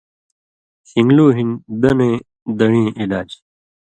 [0.89, 1.49] شِنگلُو ہِن
[1.81, 2.17] دنَیں
[2.57, 3.29] دڑیں علاج